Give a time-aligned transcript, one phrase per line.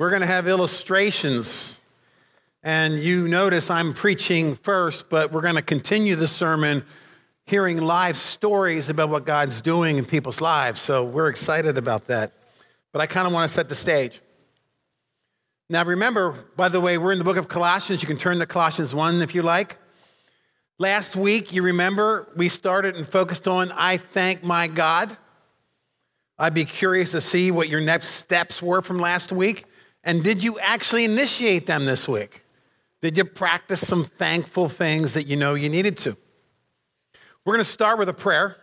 [0.00, 1.76] We're going to have illustrations.
[2.62, 6.86] And you notice I'm preaching first, but we're going to continue the sermon
[7.44, 10.80] hearing live stories about what God's doing in people's lives.
[10.80, 12.32] So we're excited about that.
[12.92, 14.22] But I kind of want to set the stage.
[15.68, 18.00] Now, remember, by the way, we're in the book of Colossians.
[18.00, 19.76] You can turn to Colossians 1 if you like.
[20.78, 25.14] Last week, you remember, we started and focused on I thank my God.
[26.38, 29.66] I'd be curious to see what your next steps were from last week.
[30.04, 32.42] And did you actually initiate them this week?
[33.02, 36.16] Did you practice some thankful things that you know you needed to?
[37.44, 38.56] We're going to start with a prayer.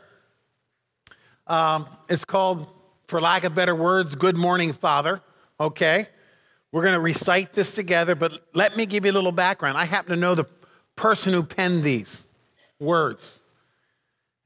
[1.47, 2.67] Um, it's called,
[3.07, 5.21] for lack of better words, Good Morning, Father.
[5.59, 6.07] Okay?
[6.71, 9.77] We're going to recite this together, but let me give you a little background.
[9.77, 10.45] I happen to know the
[10.95, 12.23] person who penned these
[12.79, 13.39] words.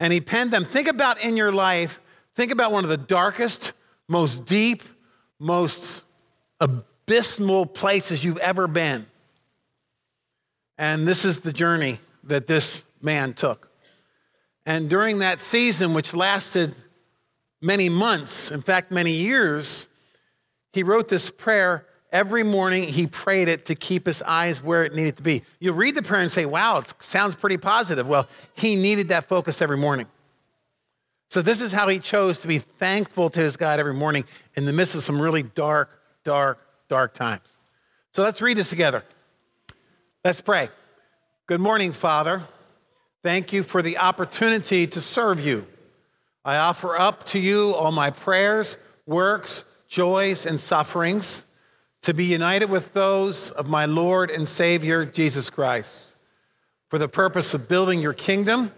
[0.00, 0.64] And he penned them.
[0.64, 2.00] Think about in your life,
[2.34, 3.72] think about one of the darkest,
[4.08, 4.82] most deep,
[5.38, 6.04] most
[6.62, 9.06] abysmal places you've ever been.
[10.78, 13.68] And this is the journey that this man took.
[14.64, 16.74] And during that season, which lasted
[17.60, 19.88] many months, in fact, many years,
[20.72, 21.86] he wrote this prayer.
[22.12, 25.42] Every morning, he prayed it to keep his eyes where it needed to be.
[25.58, 28.06] You read the prayer and say, wow, it sounds pretty positive.
[28.06, 30.06] Well, he needed that focus every morning.
[31.30, 34.66] So, this is how he chose to be thankful to his God every morning in
[34.66, 37.58] the midst of some really dark, dark, dark times.
[38.12, 39.04] So, let's read this together.
[40.24, 40.68] Let's pray.
[41.46, 42.42] Good morning, Father.
[43.22, 45.66] Thank you for the opportunity to serve you.
[46.44, 51.44] I offer up to you all my prayers, works, joys, and sufferings
[52.02, 56.08] to be united with those of my Lord and Savior, Jesus Christ.
[56.88, 58.72] For the purpose of building your kingdom,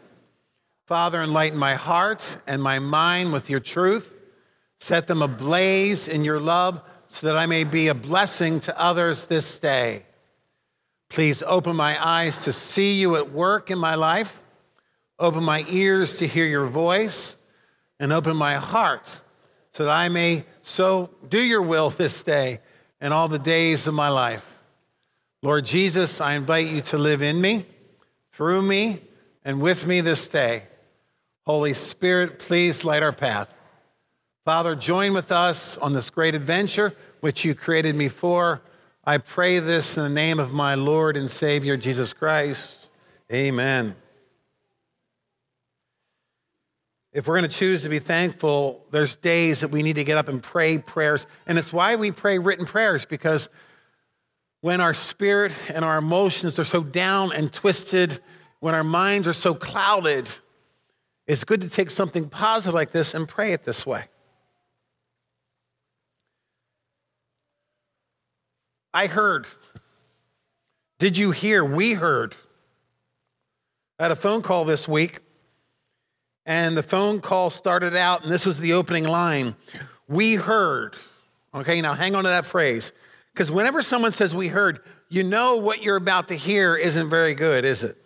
[0.87, 4.15] Father, enlighten my heart and my mind with your truth.
[4.79, 6.83] Set them ablaze in your love
[7.15, 10.03] so that I may be a blessing to others this day.
[11.09, 14.43] Please open my eyes to see you at work in my life,
[15.21, 17.37] open my ears to hear your voice,
[18.01, 19.21] and open my heart
[19.71, 22.59] so that I may so do your will this day
[23.01, 24.45] and all the days of my life.
[25.41, 27.65] Lord Jesus, I invite you to live in me,
[28.33, 29.01] through me,
[29.45, 30.65] and with me this day.
[31.47, 33.49] Holy Spirit, please light our path.
[34.45, 38.61] Father, join with us on this great adventure which you created me for.
[39.03, 42.91] I pray this in the name of my Lord and Savior, Jesus Christ.
[43.33, 43.97] Amen.
[47.15, 50.19] If we're going to choose to be thankful, there's days that we need to get
[50.19, 51.27] up and pray prayers.
[51.47, 53.49] And it's why we pray written prayers, because
[54.61, 58.21] when our spirit and our emotions are so down and twisted,
[58.61, 60.29] when our minds are so clouded,
[61.27, 64.05] it's good to take something positive like this and pray it this way.
[68.95, 69.47] I heard.
[71.01, 71.65] Did you hear?
[71.65, 72.37] We heard.
[73.99, 75.19] I had a phone call this week,
[76.47, 79.57] and the phone call started out, and this was the opening line
[80.09, 80.95] We heard.
[81.53, 82.93] Okay, now hang on to that phrase.
[83.33, 87.35] Because whenever someone says we heard, you know what you're about to hear isn't very
[87.35, 87.97] good, is it?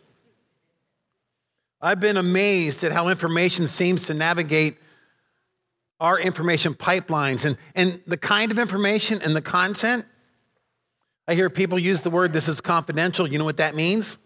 [1.82, 4.78] I've been amazed at how information seems to navigate
[6.00, 10.06] our information pipelines and, and the kind of information and the content
[11.28, 13.30] I hear people use the word, this is confidential.
[13.30, 14.18] You know what that means?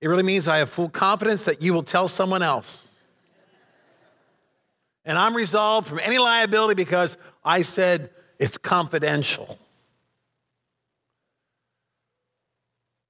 [0.00, 2.86] It really means I have full confidence that you will tell someone else.
[5.04, 9.58] And I'm resolved from any liability because I said it's confidential.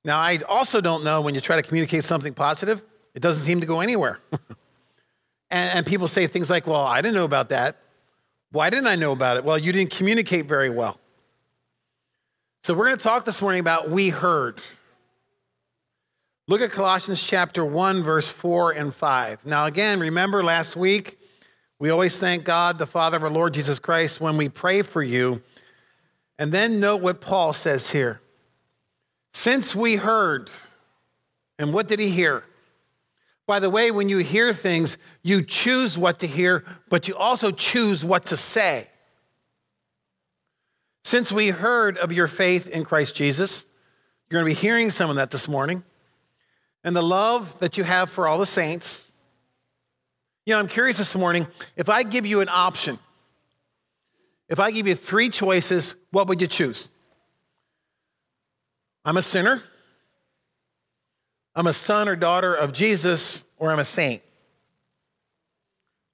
[0.02, 2.82] Now, I also don't know when you try to communicate something positive,
[3.14, 4.20] it doesn't seem to go anywhere.
[5.50, 7.76] and, and people say things like, well, I didn't know about that.
[8.52, 9.44] Why didn't I know about it?
[9.44, 10.98] Well, you didn't communicate very well.
[12.66, 14.60] So we're going to talk this morning about we heard.
[16.48, 19.46] Look at Colossians chapter 1, verse 4 and 5.
[19.46, 21.16] Now, again, remember last week,
[21.78, 25.00] we always thank God, the Father of our Lord Jesus Christ, when we pray for
[25.00, 25.44] you.
[26.40, 28.20] And then note what Paul says here.
[29.32, 30.50] Since we heard,
[31.60, 32.42] and what did he hear?
[33.46, 37.52] By the way, when you hear things, you choose what to hear, but you also
[37.52, 38.88] choose what to say.
[41.06, 43.64] Since we heard of your faith in Christ Jesus,
[44.28, 45.84] you're going to be hearing some of that this morning,
[46.82, 49.08] and the love that you have for all the saints.
[50.46, 52.98] You know, I'm curious this morning if I give you an option,
[54.48, 56.88] if I give you three choices, what would you choose?
[59.04, 59.62] I'm a sinner,
[61.54, 64.22] I'm a son or daughter of Jesus, or I'm a saint.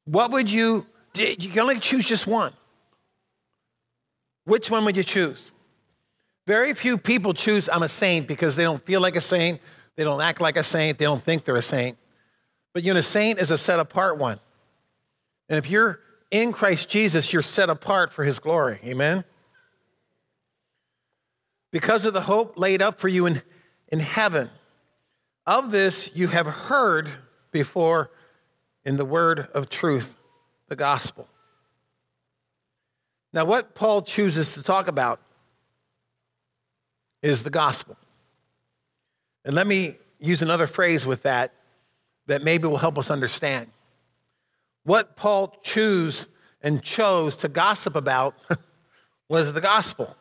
[0.05, 0.85] What would you,
[1.15, 2.53] you can only choose just one.
[4.45, 5.51] Which one would you choose?
[6.47, 9.61] Very few people choose I'm a saint because they don't feel like a saint,
[9.97, 11.97] they don't act like a saint, they don't think they're a saint.
[12.73, 14.41] But you know, a saint is a set apart one.
[15.49, 16.01] And if you're
[16.31, 18.81] in Christ Jesus, you're set apart for his glory.
[18.85, 19.25] Amen?
[21.71, 23.43] Because of the hope laid up for you in,
[23.89, 24.51] in heaven.
[25.47, 27.09] Of this you have heard
[27.51, 28.11] before
[28.85, 30.19] in the word of truth,
[30.69, 31.29] the gospel.
[33.33, 35.21] Now, what Paul chooses to talk about
[37.23, 37.97] is the gospel.
[39.45, 41.53] And let me use another phrase with that
[42.27, 43.71] that maybe will help us understand.
[44.85, 46.29] What Paul chose
[46.63, 48.35] and chose to gossip about
[49.29, 50.17] was the gospel.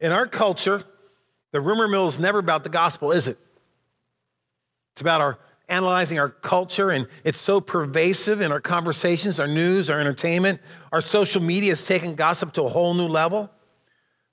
[0.00, 0.84] In our culture,
[1.52, 3.38] the rumor mill is never about the gospel, is it?
[4.92, 9.90] It's about our analyzing our culture, and it's so pervasive in our conversations, our news,
[9.90, 10.60] our entertainment.
[10.92, 13.50] Our social media has taken gossip to a whole new level.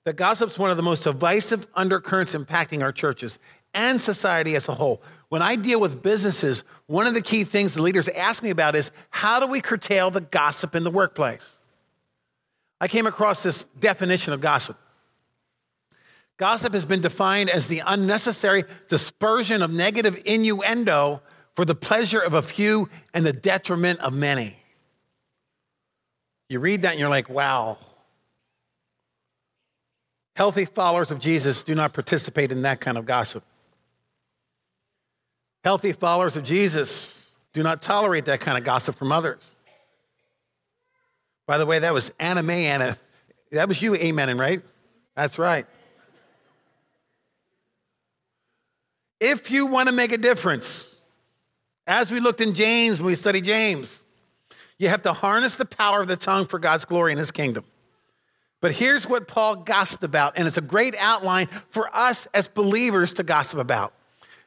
[0.04, 3.38] That gossip's one of the most divisive undercurrents impacting our churches
[3.72, 5.02] and society as a whole.
[5.28, 8.76] When I deal with businesses, one of the key things the leaders ask me about
[8.76, 11.58] is how do we curtail the gossip in the workplace?
[12.80, 14.78] I came across this definition of gossip.
[16.36, 21.22] Gossip has been defined as the unnecessary dispersion of negative innuendo
[21.54, 24.56] for the pleasure of a few and the detriment of many.
[26.48, 27.78] You read that and you're like, wow.
[30.34, 33.44] Healthy followers of Jesus do not participate in that kind of gossip.
[35.62, 37.14] Healthy followers of Jesus
[37.52, 39.54] do not tolerate that kind of gossip from others.
[41.46, 42.98] By the way, that was Anna May, Anna.
[43.52, 44.62] That was you amening, right?
[45.14, 45.66] That's right.
[49.24, 50.94] If you want to make a difference,
[51.86, 54.02] as we looked in James when we studied James,
[54.78, 57.64] you have to harness the power of the tongue for God's glory and his kingdom.
[58.60, 63.14] But here's what Paul gossiped about, and it's a great outline for us as believers
[63.14, 63.94] to gossip about.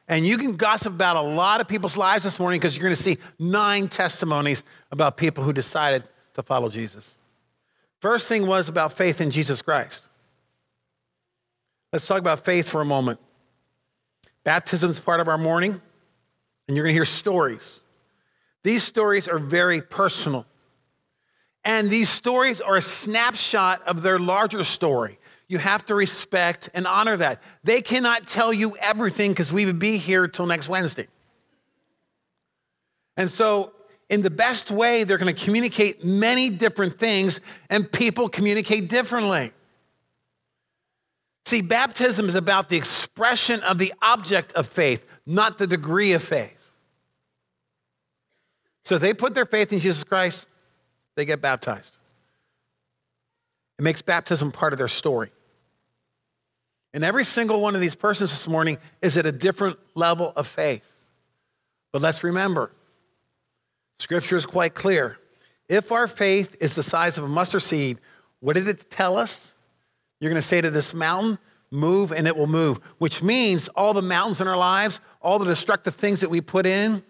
[0.06, 2.94] And you can gossip about a lot of people's lives this morning because you're going
[2.94, 6.04] to see nine testimonies about people who decided
[6.34, 7.16] to follow Jesus.
[8.00, 10.04] First thing was about faith in Jesus Christ.
[11.92, 13.18] Let's talk about faith for a moment.
[14.48, 17.80] Baptism is part of our morning, and you're going to hear stories.
[18.64, 20.46] These stories are very personal.
[21.64, 25.18] And these stories are a snapshot of their larger story.
[25.48, 27.42] You have to respect and honor that.
[27.62, 31.08] They cannot tell you everything because we would be here till next Wednesday.
[33.18, 33.72] And so,
[34.08, 39.52] in the best way, they're going to communicate many different things, and people communicate differently.
[41.48, 46.22] See, baptism is about the expression of the object of faith, not the degree of
[46.22, 46.52] faith.
[48.84, 50.44] So they put their faith in Jesus Christ,
[51.16, 51.96] they get baptized.
[53.78, 55.32] It makes baptism part of their story.
[56.92, 60.46] And every single one of these persons this morning is at a different level of
[60.46, 60.84] faith.
[61.94, 62.72] But let's remember,
[64.00, 65.16] Scripture is quite clear.
[65.66, 68.00] If our faith is the size of a mustard seed,
[68.40, 69.54] what did it tell us?
[70.20, 71.38] You're going to say to this mountain,
[71.70, 75.44] move, and it will move, which means all the mountains in our lives, all the
[75.44, 77.02] destructive things that we put in,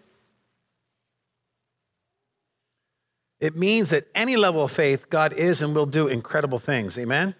[3.40, 6.98] it means that any level of faith, God is and will do incredible things.
[6.98, 7.34] Amen?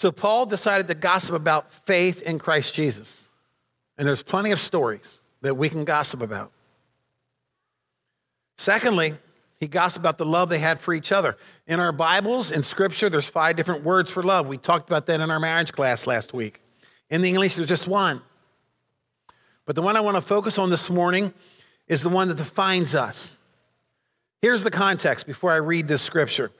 [0.00, 3.28] So Paul decided to gossip about faith in Christ Jesus.
[3.96, 6.52] And there's plenty of stories that we can gossip about.
[8.56, 9.14] Secondly,
[9.60, 11.36] he gossiped about the love they had for each other.
[11.66, 14.46] In our Bibles, in Scripture, there's five different words for love.
[14.46, 16.62] We talked about that in our marriage class last week.
[17.10, 18.22] In the English, there's just one.
[19.66, 21.34] But the one I want to focus on this morning
[21.88, 23.36] is the one that defines us.
[24.40, 26.52] Here's the context before I read this scripture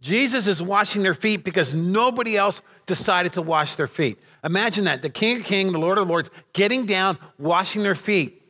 [0.00, 4.18] Jesus is washing their feet because nobody else decided to wash their feet.
[4.42, 8.42] Imagine that the King of Kings, the Lord of Lords, getting down, washing their feet.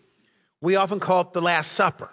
[0.63, 2.09] We often call it the Last Supper.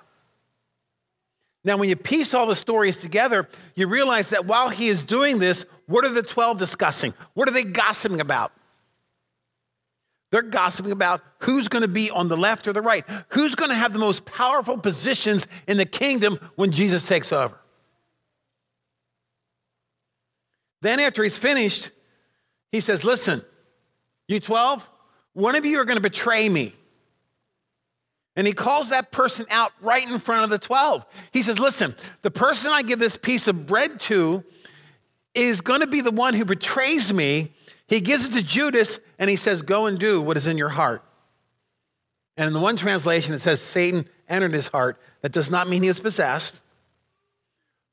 [1.70, 5.38] Now, when you piece all the stories together, you realize that while he is doing
[5.38, 7.14] this, what are the 12 discussing?
[7.36, 8.52] What are they gossiping about?
[10.32, 13.70] They're gossiping about who's going to be on the left or the right, who's going
[13.70, 17.60] to have the most powerful positions in the kingdom when Jesus takes over.
[20.82, 21.92] Then, after he's finished,
[22.72, 23.46] he says, Listen,
[24.28, 24.90] you 12,
[25.34, 26.74] one of you are going to betray me.
[28.36, 31.06] And he calls that person out right in front of the 12.
[31.32, 34.44] He says, Listen, the person I give this piece of bread to
[35.36, 37.54] is going to be the one who betrays me.
[37.88, 40.70] He gives it to Judas and he says, Go and do what is in your
[40.70, 41.04] heart.
[42.38, 45.02] And in the one translation, it says Satan entered his heart.
[45.22, 46.62] That does not mean he was possessed.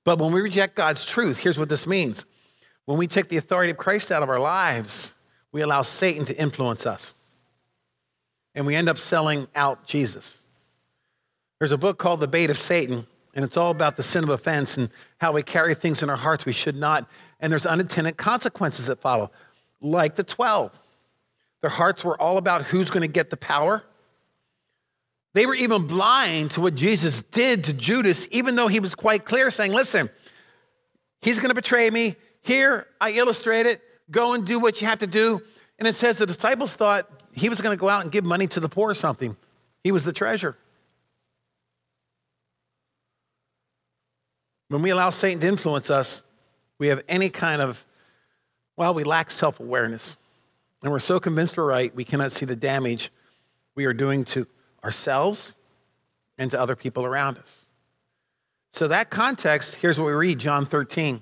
[0.05, 2.25] But when we reject God's truth, here's what this means.
[2.85, 5.13] When we take the authority of Christ out of our lives,
[5.51, 7.15] we allow Satan to influence us.
[8.57, 10.39] And we end up selling out Jesus.
[11.61, 14.31] There's a book called The Bait of Satan, and it's all about the sin of
[14.31, 17.09] offense and how we carry things in our hearts we should not.
[17.39, 19.31] And there's unintended consequences that follow,
[19.81, 20.73] like the 12.
[21.61, 23.85] Their hearts were all about who's going to get the power.
[25.35, 29.27] They were even blind to what Jesus did to Judas, even though he was quite
[29.27, 30.09] clear, saying, Listen,
[31.21, 32.17] he's going to betray me.
[32.41, 33.83] Here, I illustrate it.
[34.11, 35.43] Go and do what you have to do.
[35.79, 38.47] And it says the disciples thought he was going to go out and give money
[38.49, 39.37] to the poor or something.
[39.85, 40.57] He was the treasure.
[44.69, 46.23] When we allow Satan to influence us,
[46.79, 47.85] we have any kind of,
[48.77, 50.17] well, we lack self awareness.
[50.83, 53.13] And we're so convinced we're right, we cannot see the damage
[53.75, 54.47] we are doing to
[54.83, 55.53] ourselves
[56.39, 57.67] and to other people around us.
[58.73, 61.21] So, that context, here's what we read John 13.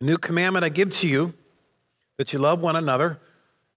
[0.00, 1.34] A new commandment I give to you
[2.16, 3.18] that you love one another.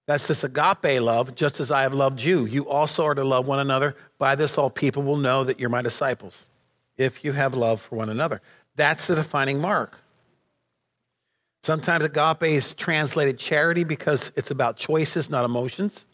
[0.10, 2.46] That's this agape love, just as I have loved you.
[2.46, 3.96] You also are to love one another.
[4.18, 6.50] By this, all people will know that you're my disciples,
[6.98, 8.42] if you have love for one another.
[8.76, 10.00] That's the defining mark.
[11.62, 16.08] Sometimes agape is translated charity because it's about choices, not emotions.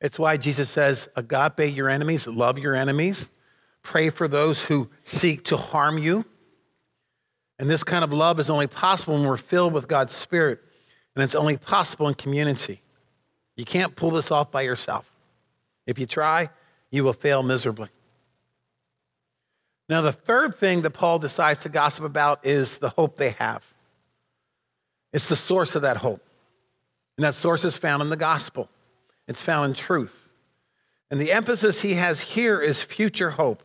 [0.00, 3.30] It's why Jesus says, agape your enemies, love your enemies,
[3.84, 6.24] pray for those who seek to harm you.
[7.60, 10.58] And this kind of love is only possible when we're filled with God's Spirit,
[11.14, 12.82] and it's only possible in community.
[13.58, 15.12] You can't pull this off by yourself.
[15.84, 16.48] If you try,
[16.90, 17.88] you will fail miserably.
[19.88, 23.64] Now, the third thing that Paul decides to gossip about is the hope they have.
[25.12, 26.22] It's the source of that hope.
[27.16, 28.70] And that source is found in the gospel,
[29.26, 30.28] it's found in truth.
[31.10, 33.64] And the emphasis he has here is future hope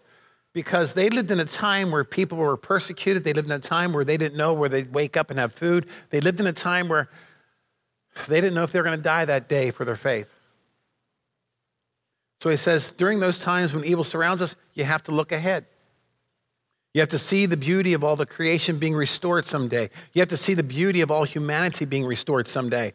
[0.53, 3.23] because they lived in a time where people were persecuted.
[3.23, 5.53] They lived in a time where they didn't know where they'd wake up and have
[5.53, 5.87] food.
[6.09, 7.09] They lived in a time where
[8.27, 10.29] they didn't know if they were going to die that day for their faith.
[12.41, 15.65] So he says, during those times when evil surrounds us, you have to look ahead.
[16.93, 19.89] You have to see the beauty of all the creation being restored someday.
[20.13, 22.93] You have to see the beauty of all humanity being restored someday.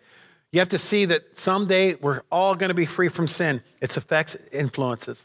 [0.53, 3.97] You have to see that someday we're all going to be free from sin, its
[3.97, 5.23] effects, influences.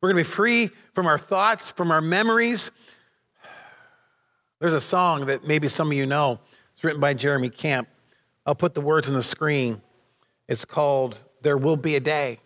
[0.00, 2.70] We're going to be free from our thoughts, from our memories.
[4.60, 6.40] There's a song that maybe some of you know.
[6.74, 7.88] It's written by Jeremy Camp.
[8.46, 9.82] I'll put the words on the screen.
[10.48, 12.38] It's called There Will Be a Day.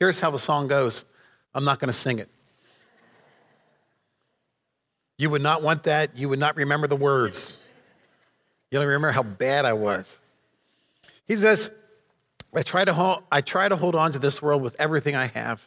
[0.00, 1.04] Here's how the song goes.
[1.54, 2.28] I'm not going to sing it.
[5.18, 6.16] You would not want that.
[6.16, 7.60] You would not remember the words.
[8.70, 10.06] You don't remember how bad I was.
[11.28, 11.70] He says,
[12.52, 15.26] I try, to hold, I try to hold on to this world with everything I
[15.26, 15.62] have,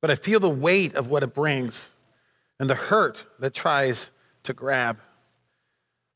[0.00, 1.90] but I feel the weight of what it brings
[2.58, 4.10] and the hurt that tries
[4.44, 4.98] to grab.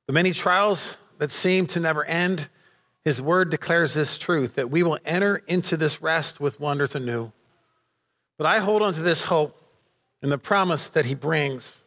[0.07, 2.49] The many trials that seem to never end,
[3.05, 7.33] his word declares this truth that we will enter into this rest with wonders anew.
[8.37, 9.61] But I hold on to this hope
[10.23, 11.83] and the promise that he brings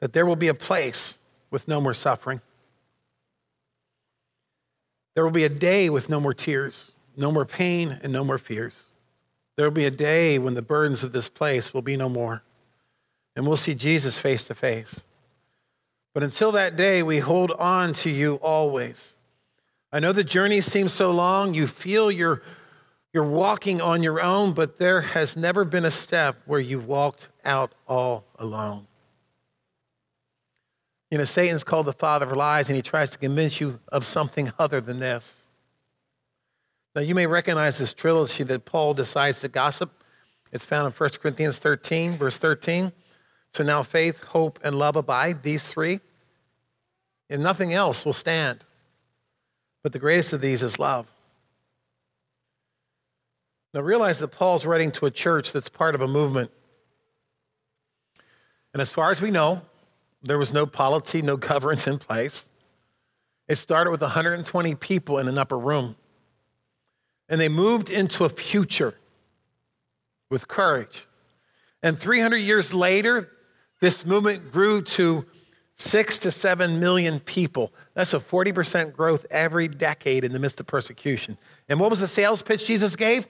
[0.00, 1.14] that there will be a place
[1.50, 2.40] with no more suffering.
[5.14, 8.38] There will be a day with no more tears, no more pain, and no more
[8.38, 8.84] fears.
[9.56, 12.42] There will be a day when the burdens of this place will be no more,
[13.36, 15.02] and we'll see Jesus face to face.
[16.14, 19.12] But until that day, we hold on to you always.
[19.92, 21.54] I know the journey seems so long.
[21.54, 22.42] You feel you're,
[23.12, 27.28] you're walking on your own, but there has never been a step where you walked
[27.44, 28.86] out all alone.
[31.10, 34.06] You know, Satan's called the father of lies, and he tries to convince you of
[34.06, 35.30] something other than this.
[36.94, 39.90] Now, you may recognize this trilogy that Paul decides to gossip.
[40.52, 42.92] It's found in 1 Corinthians 13, verse 13.
[43.54, 46.00] So now faith, hope, and love abide, these three,
[47.28, 48.64] and nothing else will stand.
[49.82, 51.06] But the greatest of these is love.
[53.74, 56.50] Now realize that Paul's writing to a church that's part of a movement.
[58.72, 59.62] And as far as we know,
[60.22, 62.44] there was no polity, no governance in place.
[63.48, 65.96] It started with 120 people in an upper room.
[67.28, 68.94] And they moved into a future
[70.30, 71.06] with courage.
[71.82, 73.28] And 300 years later,
[73.82, 75.26] this movement grew to
[75.76, 77.72] six to seven million people.
[77.94, 81.36] That's a 40% growth every decade in the midst of persecution.
[81.68, 83.26] And what was the sales pitch Jesus gave?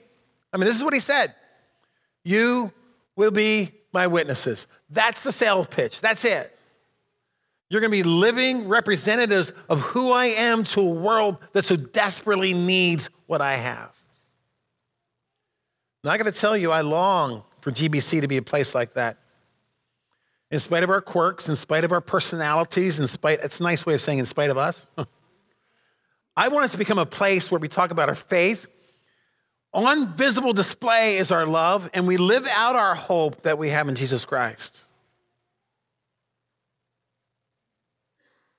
[0.53, 1.33] I mean, this is what he said
[2.23, 2.71] You
[3.15, 4.67] will be my witnesses.
[4.91, 6.01] That's the sales pitch.
[6.01, 6.55] That's it.
[7.71, 11.75] You're going to be living representatives of who I am to a world that so
[11.75, 13.89] desperately needs what I have.
[16.03, 18.93] Now, I got to tell you, I long for GBC to be a place like
[18.93, 19.17] that.
[20.53, 23.87] In spite of our quirks, in spite of our personalities, in spite, it's a nice
[23.87, 24.87] way of saying in spite of us.
[26.37, 28.67] I want us to become a place where we talk about our faith.
[29.73, 33.89] On visible display is our love, and we live out our hope that we have
[33.89, 34.77] in Jesus Christ.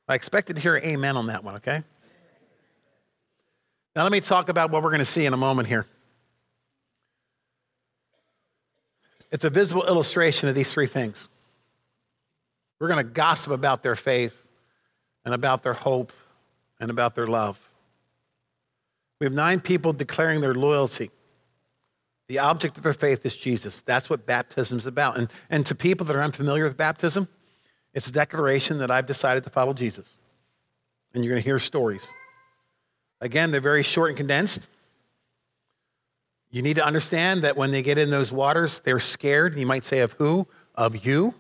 [0.09, 1.85] I expected to hear amen on that one, okay?
[3.95, 5.87] Now, let me talk about what we're going to see in a moment here.
[9.31, 11.29] It's a visible illustration of these three things.
[12.79, 14.45] We're going to gossip about their faith
[15.25, 16.13] and about their hope
[16.81, 17.59] and about their love.
[19.21, 21.11] We have nine people declaring their loyalty.
[22.29, 23.81] The object of their faith is Jesus.
[23.83, 25.17] That's what baptism is about.
[25.17, 27.29] And, and to people that are unfamiliar with baptism,
[27.93, 30.11] it's a declaration that I've decided to follow Jesus.
[31.15, 32.07] And you're going to hear stories.
[33.21, 34.69] Again, they're very short and condensed.
[36.51, 39.57] You need to understand that when they get in those waters, they're scared.
[39.57, 40.47] You might say, of who?
[40.75, 41.35] Of you.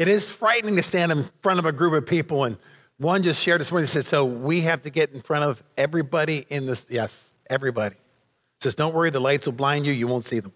[0.00, 2.44] It is frightening to stand in front of a group of people.
[2.44, 2.56] And
[2.96, 3.86] one just shared this morning.
[3.86, 6.86] He said, So we have to get in front of everybody in this.
[6.88, 7.96] Yes, everybody.
[7.96, 9.92] He says, Don't worry, the lights will blind you.
[9.92, 10.54] You won't see them.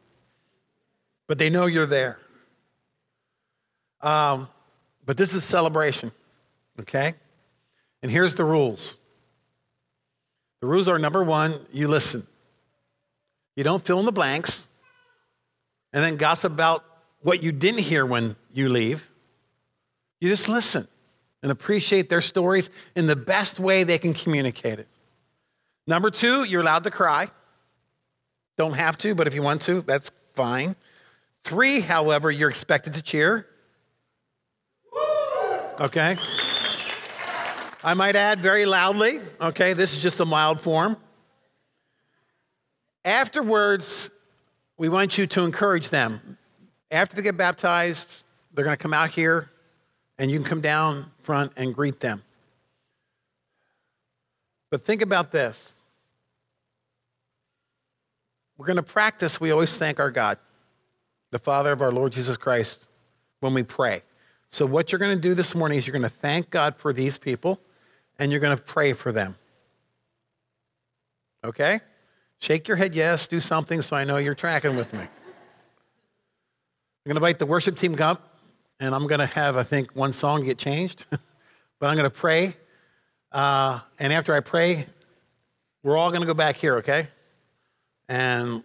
[1.26, 2.16] But they know you're there.
[4.00, 4.48] Um,
[5.04, 6.10] but this is celebration,
[6.80, 7.12] okay?
[8.02, 8.96] And here's the rules
[10.62, 12.26] the rules are number one, you listen.
[13.56, 14.66] You don't fill in the blanks
[15.92, 16.82] and then gossip about
[17.20, 19.10] what you didn't hear when you leave.
[20.24, 20.88] You just listen
[21.42, 24.88] and appreciate their stories in the best way they can communicate it.
[25.86, 27.28] Number two, you're allowed to cry.
[28.56, 30.76] Don't have to, but if you want to, that's fine.
[31.44, 33.46] Three, however, you're expected to cheer.
[35.78, 36.16] Okay?
[37.82, 39.20] I might add very loudly.
[39.42, 40.96] Okay, this is just a mild form.
[43.04, 44.08] Afterwards,
[44.78, 46.38] we want you to encourage them.
[46.90, 48.08] After they get baptized,
[48.54, 49.50] they're going to come out here
[50.18, 52.22] and you can come down front and greet them.
[54.70, 55.72] But think about this.
[58.56, 60.38] We're going to practice, we always thank our God,
[61.30, 62.86] the Father of our Lord Jesus Christ,
[63.40, 64.02] when we pray.
[64.50, 66.92] So, what you're going to do this morning is you're going to thank God for
[66.92, 67.58] these people
[68.18, 69.36] and you're going to pray for them.
[71.44, 71.80] Okay?
[72.40, 75.00] Shake your head yes, do something so I know you're tracking with me.
[75.00, 75.08] I'm
[77.06, 78.33] going to invite the worship team up,
[78.84, 81.06] and I'm going to have, I think, one song get changed.
[81.10, 82.54] but I'm going to pray.
[83.32, 84.86] Uh, and after I pray,
[85.82, 87.08] we're all going to go back here, okay?
[88.10, 88.62] And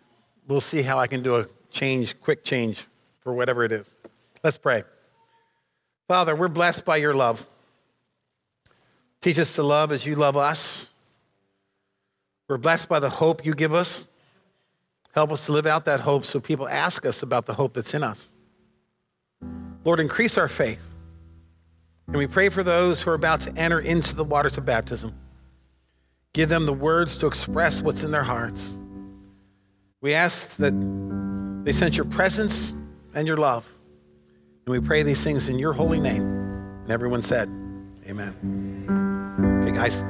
[0.47, 2.85] we'll see how I can do a change, quick change
[3.21, 3.87] for whatever it is.
[4.43, 4.83] Let's pray.
[6.09, 7.47] Father, we're blessed by your love.
[9.21, 10.89] Teach us to love as you love us.
[12.49, 14.05] We're blessed by the hope you give us.
[15.13, 17.93] Help us to live out that hope so people ask us about the hope that's
[17.93, 18.27] in us.
[19.89, 20.79] Lord, increase our faith.
[22.05, 25.15] And we pray for those who are about to enter into the waters of baptism.
[26.31, 28.71] Give them the words to express what's in their hearts.
[30.01, 30.75] We ask that
[31.65, 32.71] they sense your presence
[33.15, 33.67] and your love.
[34.67, 36.21] And we pray these things in your holy name.
[36.83, 37.49] And everyone said,
[38.07, 39.63] Amen.
[39.63, 40.03] Okay, guys.